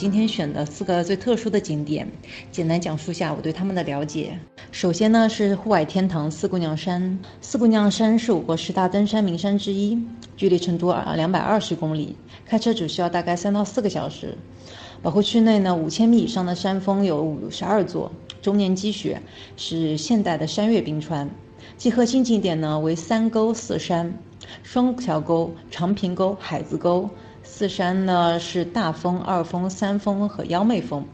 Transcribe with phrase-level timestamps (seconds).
[0.00, 2.10] 今天选的四个最特殊的景点，
[2.50, 4.38] 简单讲述下我对他们的了解。
[4.72, 7.18] 首先呢是户外天堂四姑娘山。
[7.42, 10.02] 四姑娘山是我国十大登山名山之一，
[10.38, 12.16] 距离成都二两百二十公里，
[12.46, 14.38] 开车只需要大概三到四个小时。
[15.02, 19.20] 保护区内呢五千米以上的山峰有五十二座，终年积雪，
[19.58, 21.28] 是现代的山岳冰川。
[21.76, 24.14] 其核心景点呢为三沟四山：
[24.62, 27.10] 双桥沟、长坪沟、海子沟。
[27.60, 31.04] 四山呢是大峰、二峰、三峰和幺妹峰，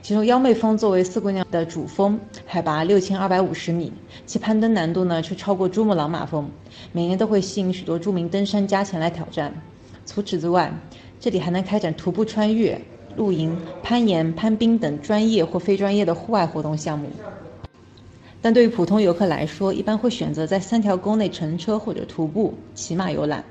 [0.00, 3.92] 其中幺妹峰作为四姑娘的主峰，海拔六千二百五十米，
[4.24, 6.48] 其攀登难度呢却超过珠穆朗玛峰，
[6.92, 9.52] 每年都会吸引许多著名登山家前来挑战。
[10.06, 10.72] 除此之外，
[11.18, 12.80] 这里还能开展徒步穿越、
[13.16, 17.10] 露营、攀岩、攀冰等专业或非专业的户外活动项目。
[18.40, 23.42] 但对于普通游客来说，一般会选择在三条沟内乘车或者徒步、骑马游览。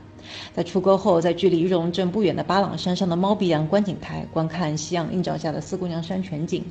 [0.54, 6.64] 在出沟后，在距离玉龙镇不远的巴朗山上的猫鼻梁观景台观看夕阳映照下的四姑娘山全景。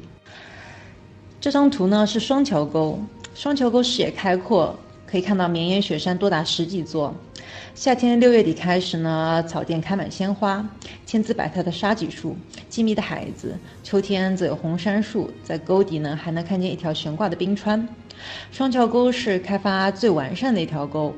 [1.41, 2.99] 这张图呢是双桥沟，
[3.35, 7.15] 双桥沟视野开阔，可以看到绵延雪山多达十几座。
[7.75, 10.67] 夏天六月底开始呢，草甸开满鲜花，
[11.05, 12.35] 千姿百态的沙棘树，
[12.69, 13.55] 静谧的海子。
[13.85, 17.87] 秋天则有红杉树，在沟底呢还能看见一条悬挂的冰川。
[18.51, 21.15] 双桥沟是开发最完善的一条沟。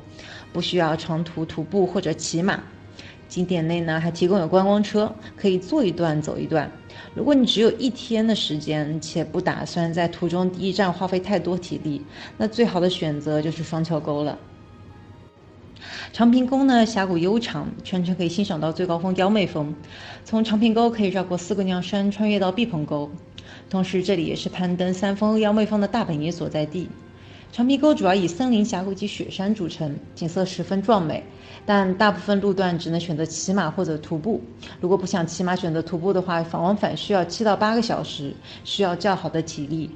[0.53, 2.61] 不需要长途徒步或者骑马，
[3.29, 6.71] 景点内呢还提供有观光车，可以坐一段走一段。
[7.15, 12.05] 如果你只有一天的时间，且不打算在途中第一站花费太多体力，
[12.37, 14.39] 那最好的选择就是双桥沟了。
[16.13, 19.75] 长坪沟呢峡谷悠长，全程可以欣赏到最高峰雕妹峰。
[20.25, 23.11] 从长坪沟可以绕过四姑娘山，穿越到毕棚沟，
[23.71, 26.89] 同时这里也是攀登三峰幺妹峰的大本营所在地。
[27.51, 31.23] 长坪沟主要以森林、峡谷及雪山组成，景色十分壮美，
[31.67, 34.41] 但大部分路段只能选择骑马或者徒步。
[34.81, 38.33] 如果不想骑马，选择徒步的话，往返需要七到八个小时，
[38.65, 39.91] 需要较好的体力。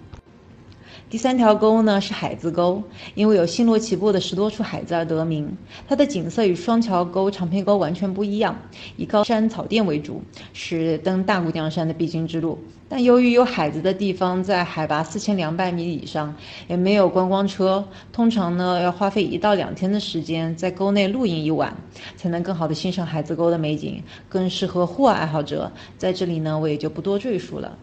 [1.13, 2.83] 第三条沟呢是海子沟，
[3.15, 5.55] 因为有星罗棋布的十多处海子而得名。
[5.87, 8.57] 它的景色与双桥沟、长坪沟完全不一样，
[8.97, 10.23] 以高山草甸为主，
[10.55, 12.59] 是登大姑娘山的必经之路。
[12.89, 16.35] 但由于有海子的地方在海拔四千两百米以上，
[16.67, 21.77] 也没有观光车，通常呢要花费一到两天的时间在沟内露营一晚，
[22.17, 25.71] 才能更好的欣赏海子沟的美景，更适合户外爱好者。
[25.99, 27.77] 在这里呢，我也就不多赘述了。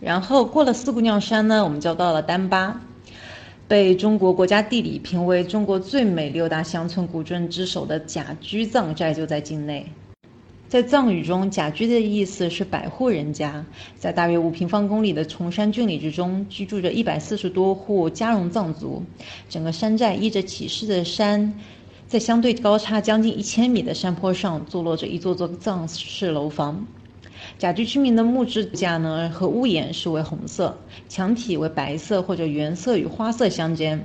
[0.00, 2.80] 然后过了四姑娘山呢，我们就到了丹巴，
[3.66, 9.86] 被中国国家地理评为中国最美六大乡村古镇之首的甲居藏寨就在境内。
[10.68, 13.62] 在藏语中，甲居的意思是百户人家，
[13.98, 19.02] 在大约五平方公里的崇山峻岭之中，居住着一百四十多户加绒藏族。
[19.50, 21.52] 整个山寨依着起势的山，
[22.08, 26.86] 在相对高差将近一千米的山坡上，坐落着一座座藏式楼房。
[27.58, 30.76] 甲居居民的木质架呢和屋檐是为红色，
[31.08, 34.04] 墙体为白色或者原色与花色相间，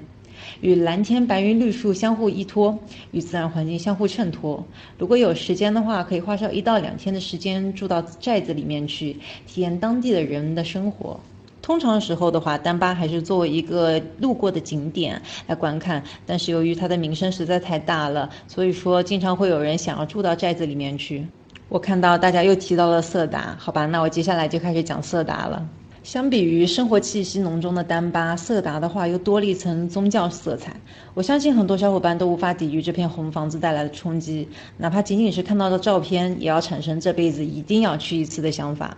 [0.62, 2.78] 与蓝天白云绿树相互依托，
[3.12, 4.66] 与自然环境相互衬托。
[4.98, 11.20] 如果有时间的话，可以花上一到两天的时间住到寨子里面去，体验当地的人的生活。
[11.60, 21.28] 通常时候的话，丹巴还是作为一个路过的景点来观看，但是由于它的名声实在太大了，所以说经常会有人想要住到寨子里面去。
[21.70, 25.68] 我看到大家又提到了色达，好吧，那我接下来就开始讲色达了。
[26.02, 30.74] 相比于生活气息浓重的丹巴，色达的话又多了一层宗教色彩。
[31.14, 38.96] 我相信很多小伙伴都无法抵御这片红房子带来的冲击，哪怕仅仅是看到的照片，也要产生这辈子一定要去一次的想法。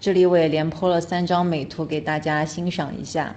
[0.00, 3.34] 这里我也连播了三张美图给大家欣赏一下。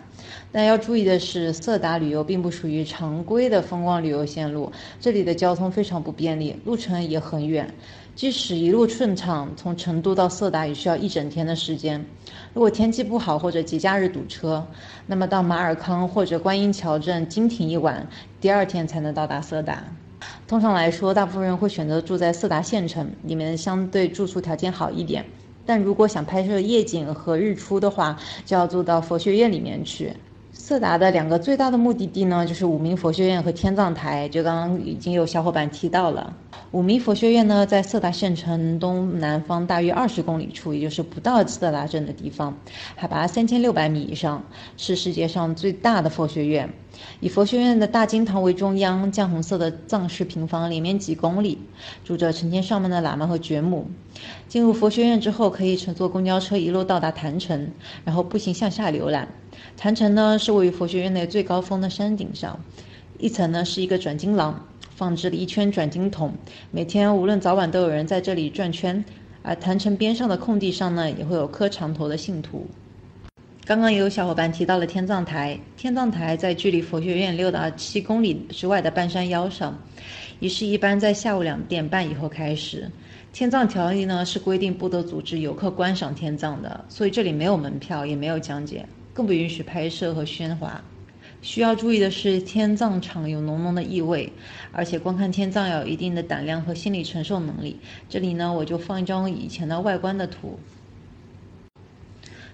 [0.51, 7.73] 但要注意的是，色达旅游并不属于常规的风光旅游线路，这里的交通非常不便利，路程也很远。
[8.15, 12.05] 即使一路顺畅，从成都到色达也需要一整天的时间。
[12.53, 14.65] 如果天气不好或者节假日堵车，
[15.07, 18.05] 那么到马尔康或者观音桥镇经停一晚，
[18.39, 19.83] 第二天才能到达色达。
[20.47, 25.25] 通常来说，大部分人会选择住在色达县城，里面相对住宿条件好一点。
[25.65, 30.13] 但如果想拍摄夜景和日出的话，就要住到佛学院里面去。
[30.63, 36.35] 色达的两个最大的目的地呢，就是五明佛学院和天葬台，就刚刚已经有小伙伴提到了。
[36.69, 42.55] 五明佛学院呢，在色达县城东南方大约二十公里处，也就是不到色达镇的地方，
[42.95, 44.43] 海拔三千六百米以上，
[44.77, 46.71] 是世界上最大的佛学院。
[47.21, 51.57] 以佛学院的大经堂为中央，绛红色的藏式平房连绵几公里，
[52.05, 53.87] 住着成千上万的喇嘛和觉母。
[54.47, 57.71] 进入佛学院之后，可以乘坐公交车一路到达坛城，
[58.05, 59.27] 然后步行向下浏览。
[59.77, 62.59] 坛城呢是位于佛学院内最高峰的山顶上，
[63.19, 66.33] 一层呢是一个转经廊，放置了一圈转经筒，
[66.71, 69.03] 每天无论早晚都有人在这里转圈。
[69.43, 72.67] 而坛城边上的空地上呢，也会有磕长头的信徒。
[73.65, 79.75] 刚刚也有小伙伴提到了天葬台，天葬台在距离佛学院六到七公里之外的半山腰上，
[80.39, 82.87] 仪式一般在下午两点半以后开始。
[83.33, 90.83] 天葬条例呢是规定不得组织游客观赏天葬的，所以这里没有门票，也没有讲解，更不允许拍摄和喧哗。
[91.41, 94.31] 需要注意的是，天葬场有浓浓的异味，
[94.71, 97.79] 而且观看天葬要有一定的胆量和心理承受能力。
[98.07, 100.59] 这里呢，我就放一张以前的外观的图。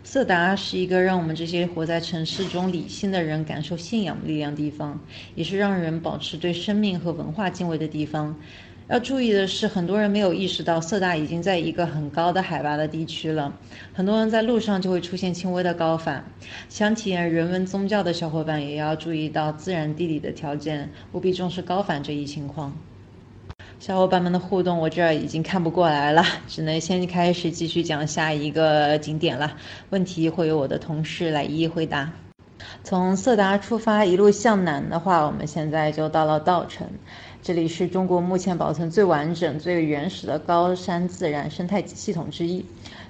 [0.06, 4.98] 色达是一个让我们这些活在城市中理性的人感受信仰力量的地方，
[5.36, 8.34] 也是让人保持对生命和文化敬畏的地方。
[8.90, 13.54] 要注意的是，很多人没有意识到色大已经在一个很高的海拔的地区了。
[13.94, 16.24] 很多人在路上就会出现轻微的高反。
[16.70, 22.74] 想体验人文宗教的小伙伴也要注意到自然地理的条件，务必重视高反这一情况。
[23.78, 29.58] 小伙伴们的互动我这儿已经看不过来了，只能先开始继续讲下一个景点了。
[29.90, 32.14] 问题会由我的同事来一一回答。
[32.84, 36.88] 从色达出发，一路向南的话，我们现在就到了稻城。
[37.48, 42.66] 这里是中国目前保存最完整、最原始的高山自然生态系统之一，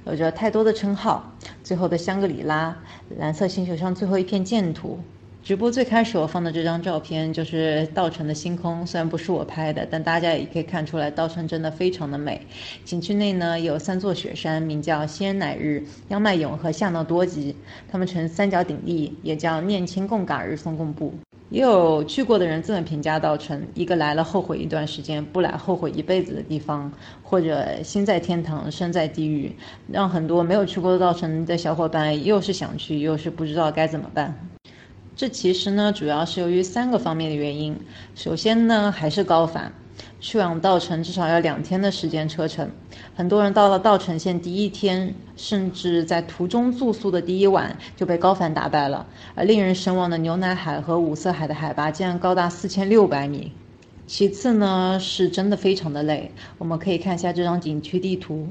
[0.06, 1.34] 有着太多的称号。
[1.63, 2.78] 最后的香格里拉，
[3.18, 5.00] 蓝色星球上最后一片净土。
[5.44, 12.40] 直播最开始我放的这张照片就是稻城的星空，虽然不是我拍的，但大家也可以看出来，稻城真的非常的美。
[12.86, 17.56] 景区内呢有三座雪山，名叫仙乃日、央迈勇和夏诺多吉，
[17.92, 21.12] 它们呈三角鼎立，也叫念青贡嘎日松贡布。
[21.49, 26.91] 也有去过的人这么评价稻城：一个来了后悔一段时间，不来后悔一辈子的地方，
[27.23, 29.55] 或者心在天堂，身在地狱，
[29.91, 34.49] 让很多没有去过稻城的小伙伴又是想去，又是不知道该怎么办。
[35.15, 37.75] 这其实呢，主要是由于三个方面的原因。
[38.13, 39.71] 首先呢，还是高反。
[40.19, 42.69] 去往稻城至少要两天的时间车程，
[43.15, 49.06] 很多人到了稻城县第一天，甚至在途中住宿的第一晚就被高反打败了。
[49.33, 53.51] 而令人神往的牛奶海和五色海的海拔竟然高达四千六百米。
[54.06, 56.31] 其次呢，是真的非常的累。
[56.57, 58.48] 我们可以看一下这张景区地图。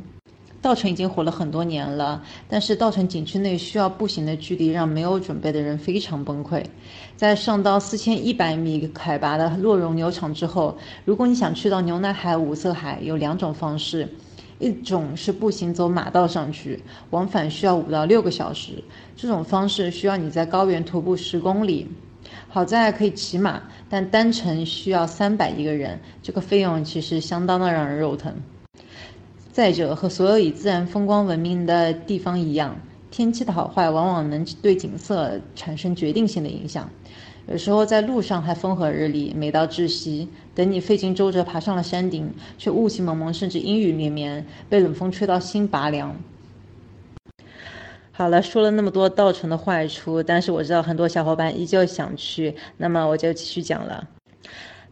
[0.62, 6.60] 稻城已经火了很多年了，但是稻城景区内需要步行的距离让没有准备的人非常崩溃。
[7.16, 14.08] 在上到四千一百米海拔的洛绒牛场之后，如果你想去到牛奶海、五色海，有两种方式：
[14.58, 18.82] 一种是步行走马道上去，往返需要五到六个小时，
[19.16, 21.86] 这种方式需要你在高原徒步十公里。
[22.48, 28.34] 好在可以骑马，但单程需要三百一个人，这个费用其实相当的让人肉疼。
[29.52, 32.76] 再者，和所有以自然风光闻名的地方一样，
[33.10, 36.90] 天气的好坏往往能对景色产生决定性的影响。
[37.48, 40.26] 有时候在路上还风和日丽，美到窒息；
[40.56, 46.16] 等你费尽周折爬上了山顶，却雾气蒙蒙，甚至阴雨绵绵，被冷风吹到心拔凉。
[48.10, 54.08] 好了，说了那么多稻城的坏处，但是我知道很多小伙伴依旧想去，那么我就继续讲了。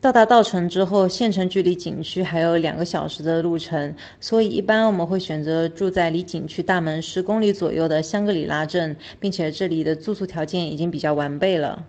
[0.02, 11.86] 到达稻城之后，县城距离景区还有两个小时的路程，所以一般我们会选择住在离景区大门十公里左右的香格里拉镇，并且这里的住宿条件已经比较完备了。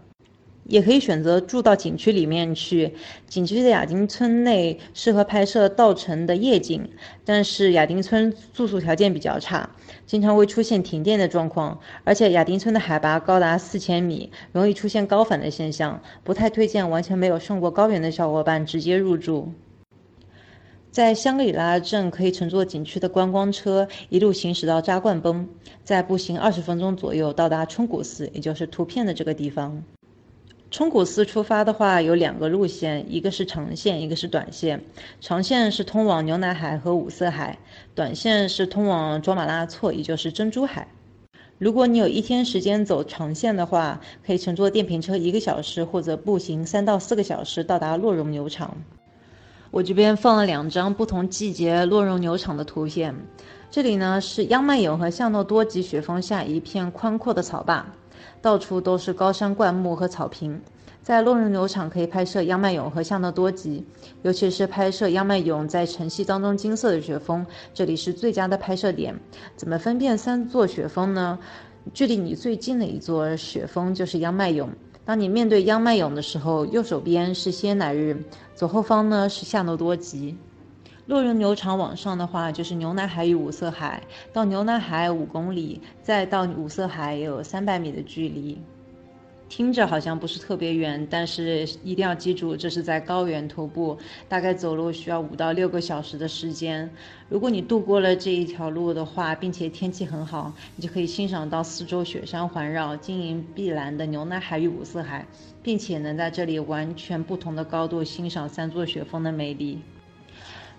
[0.68, 2.94] 也可以选择住到景区里面去。
[3.28, 6.90] 景区的亚丁村内适合拍摄稻城的夜景，
[7.24, 9.70] 但是亚丁村住宿条件比较差，
[10.06, 19.52] 经常会出现停电的状况，而且亚丁村的海拔高达四千米，容易出现高反的现象，不太推荐完全没有上过高原的小伙伴直接入住。
[20.92, 25.50] 在香格里拉镇可以乘坐景区的观光车一路行驶到扎灌崩，
[25.84, 29.84] 再步行二十分钟左右到达冲古寺，也就是图片的这个地方。
[30.76, 34.84] 冲古寺出发的话有两个路线，一个是长线，一个是短线。
[35.22, 37.58] 长线是通往牛奶海和五色海，
[37.94, 40.90] 短线是通往卓玛拉措，也就是珍珠海。
[41.60, 48.76] 如果你有一天时间走长线的话，可以乘坐电瓶车一个小时，或者步行三到四个小时到达洛绒牛场。
[49.76, 53.14] 我这边放了两张不同季节洛绒牛场的图片，
[53.70, 57.86] 这里呢是央迈勇和夏诺多吉雪峰下一片宽阔的草坝。
[58.42, 60.62] 到处都是高山灌木和草坪，
[61.04, 63.86] 在洛绒牛场可以拍摄央迈勇和夏诺多吉，
[64.22, 69.20] 尤其是拍摄央迈勇在晨曦当中金色的雪峰，这里是最佳的拍摄点。
[69.58, 71.38] 怎么分辨三座雪峰呢？
[71.94, 74.70] 距离你最近的一座雪峰就是央迈勇。
[75.06, 78.24] 当你面对央麦勇的时候，右手边是仙乃日，
[78.56, 80.36] 左后方呢是夏诺多吉。
[81.06, 84.02] 洛绒牛场往上的话，就是牛奶海与五色海。
[84.34, 88.60] 到牛奶海五公里，再到五色海有三百米的距离。
[89.48, 93.98] 听着好像不是特别远，但是一定要记住，这是在高原徒步，
[94.28, 96.90] 大概走路需要五到六个小时的时间。
[97.30, 105.26] 如果你度过了这一条路的话，并且天气很好，你就可以欣赏到四周雪山环绕、晶莹碧蓝的牛奶海与五色海，
[105.62, 109.80] 并且能在这里完全不同的高度欣赏三座雪峰的美丽。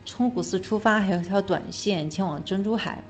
[0.05, 3.03] 从古寺出发，还有一条短线前往珍珠海。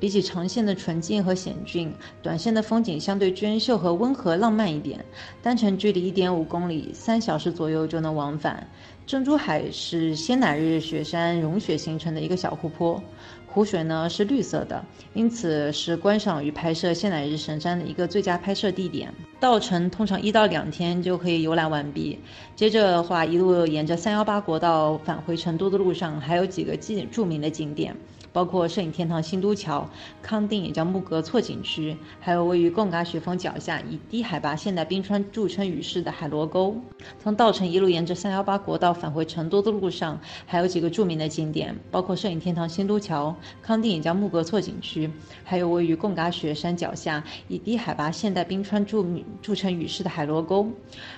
[0.00, 5.04] 比起长线的纯净和险峻，短线的风景相对娟秀和温和浪漫一点。
[5.42, 8.68] 单程距离一点五公里，三小时左右就能往返。
[9.06, 13.02] 珍珠海是仙乃日雪山融雪形成的一个小湖泊，
[13.46, 14.82] 湖水呢是绿色的，
[15.12, 19.12] 因此是观赏与拍摄仙乃日神山的一个最佳拍摄地点。
[19.38, 22.18] 到程通常一到两天就可以游览完毕。
[22.56, 27.94] 接着的话，一路沿着三幺八国道返回成都的路上，还有几个记著名的景点。
[28.34, 29.88] 包括摄影天堂新都桥、
[30.20, 36.74] 康定也叫木格措景区，还有位于贡嘎雪峰脚下以低海拔现代冰川著称于世的海螺沟。
[37.22, 45.08] 从稻城一路沿着三幺八国道返回成都的路上，还有几个著名的景点，包括摄影天堂新都桥、康定也叫木格措景区，
[45.44, 50.64] 还有位于贡嘎雪山脚下以低海拔现代冰川著名著称于世的海螺沟。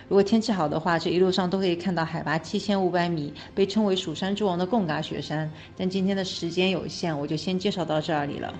[0.06, 5.50] 如果天气好的话，这一路上都可以看到海拔七千五百米，被称为蜀山之王的贡嘎雪山。
[5.78, 7.05] 但今天的时间有限。
[7.12, 8.54] 我就先介绍到这里了。